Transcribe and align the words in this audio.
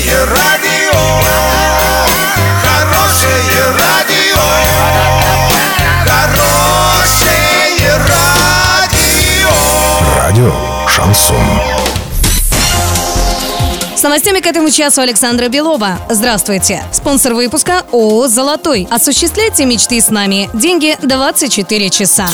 Хорошее 0.00 0.24
радио, 0.24 0.98
хорошее 2.62 3.64
радио, 3.78 4.40
хорошее 6.06 7.98
радио. 8.08 9.50
Радио 10.16 10.54
Шансон. 10.88 11.36
С 13.94 14.02
новостями 14.02 14.40
к 14.40 14.46
этому 14.46 14.70
часу 14.70 15.02
Александра 15.02 15.48
Белова. 15.48 15.98
Здравствуйте. 16.08 16.82
Спонсор 16.92 17.34
выпуска 17.34 17.82
ООО 17.92 18.28
«Золотой». 18.28 18.88
Осуществляйте 18.90 19.66
мечты 19.66 20.00
с 20.00 20.08
нами. 20.08 20.48
Деньги 20.54 20.96
24 21.02 21.90
часа. 21.90 22.26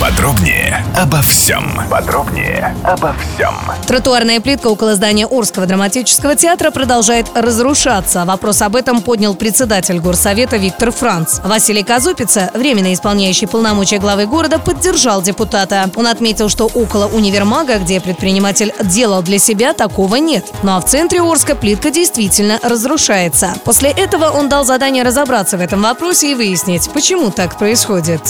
Подробнее 0.00 0.84
обо 0.94 1.22
всем. 1.22 1.80
Подробнее 1.90 2.76
обо 2.84 3.14
всем. 3.14 3.54
Тротуарная 3.86 4.40
плитка 4.40 4.66
около 4.66 4.94
здания 4.94 5.26
Орского 5.26 5.64
драматического 5.64 6.36
театра 6.36 6.70
продолжает 6.70 7.28
разрушаться. 7.34 8.26
Вопрос 8.26 8.60
об 8.60 8.76
этом 8.76 9.00
поднял 9.00 9.34
председатель 9.34 9.98
горсовета 9.98 10.58
Виктор 10.58 10.92
Франц. 10.92 11.40
Василий 11.42 11.82
Казупица, 11.82 12.50
временно 12.52 12.92
исполняющий 12.92 13.46
полномочия 13.46 13.98
главы 13.98 14.26
города, 14.26 14.58
поддержал 14.58 15.22
депутата. 15.22 15.90
Он 15.96 16.06
отметил, 16.06 16.50
что 16.50 16.66
около 16.66 17.06
универмага, 17.06 17.78
где 17.78 17.98
предприниматель 17.98 18.74
делал 18.82 19.22
для 19.22 19.38
себя, 19.38 19.72
такого 19.72 20.16
нет. 20.16 20.44
Ну 20.62 20.76
а 20.76 20.80
в 20.80 20.84
центре 20.84 21.22
Орска 21.22 21.54
плитка 21.54 21.90
действительно 21.90 22.60
разрушается. 22.62 23.54
После 23.64 23.92
этого 23.92 24.26
он 24.28 24.50
дал 24.50 24.66
задание 24.66 25.04
разобраться 25.04 25.56
в 25.56 25.62
этом 25.62 25.80
вопросе 25.80 26.32
и 26.32 26.34
выяснить, 26.34 26.90
почему 26.92 27.30
так 27.30 27.56
происходит. 27.58 28.20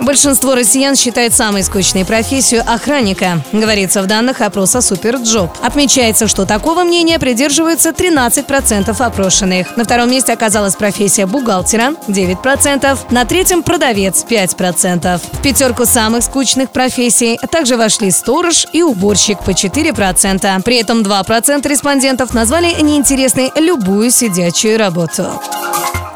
Большинство 0.00 0.54
россиян 0.54 0.96
считает 0.98 1.34
самой 1.34 1.62
скучной 1.62 2.04
профессию 2.04 2.62
охранника, 2.66 3.42
говорится 3.52 4.02
в 4.02 4.06
данных 4.06 4.40
опроса 4.40 4.80
SuperJob. 4.80 5.50
Отмечается, 5.62 6.28
что 6.28 6.46
такого 6.46 6.84
мнения 6.84 7.18
придерживаются 7.18 7.90
13% 7.90 8.90
опрошенных. 9.00 9.76
На 9.76 9.84
втором 9.84 10.10
месте 10.10 10.32
оказалась 10.32 10.76
профессия 10.76 11.26
бухгалтера 11.26 11.94
9%, 12.08 12.98
на 13.10 13.24
третьем 13.24 13.62
продавец 13.62 14.24
5%. 14.28 15.20
В 15.32 15.42
пятерку 15.42 15.86
самых 15.86 16.24
скучных 16.24 16.70
профессий 16.70 17.38
также 17.50 17.76
вошли 17.76 18.10
сторож 18.10 18.66
и 18.72 18.82
уборщик 18.82 19.38
по 19.40 19.50
4%. 19.50 20.62
При 20.62 20.76
этом 20.76 21.02
2% 21.02 21.68
респондентов 21.68 22.34
назвали 22.34 22.74
неинтересной 22.80 23.50
любую 23.56 24.10
сидячую 24.10 24.78
работу. 24.78 25.30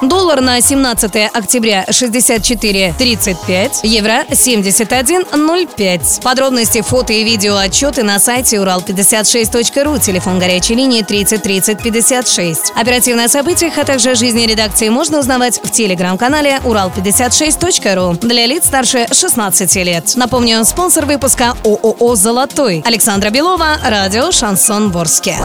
Доллар 0.02 0.40
на 0.40 0.60
17 0.60 1.30
октября 1.32 1.84
64.35, 1.88 3.70
евро 3.84 4.24
71.05. 4.30 6.22
Подробности, 6.22 6.82
фото 6.82 7.12
и 7.12 7.22
видео 7.22 7.56
отчеты 7.56 8.02
на 8.02 8.18
сайте 8.18 8.56
урал56.ру, 8.56 9.98
телефон 9.98 10.40
горячей 10.40 10.74
линии 10.74 11.02
30 11.02 11.40
30 11.40 11.80
56. 11.80 12.72
Оперативно 12.74 13.26
о 13.26 13.28
событиях, 13.28 13.78
а 13.78 13.84
также 13.84 14.10
о 14.10 14.16
жизни 14.16 14.44
редакции 14.44 14.88
можно 14.88 15.20
узнавать 15.20 15.60
в 15.62 15.70
телеграм-канале 15.70 16.58
урал56.ру 16.64 18.14
для 18.26 18.46
лиц 18.46 18.66
старше 18.66 19.06
16 19.12 19.76
лет. 19.76 20.16
Напомню, 20.16 20.64
спонсор 20.64 21.06
выпуска 21.06 21.54
ООО 21.64 22.16
«Золотой». 22.16 22.82
Александра 22.84 23.30
Белова, 23.30 23.78
радио 23.84 24.32
«Шансон 24.32 24.90
Ворске». 24.90 25.38